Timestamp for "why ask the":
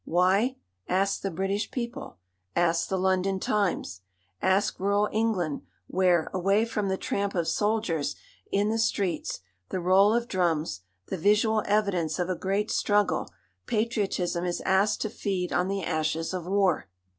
0.03-1.29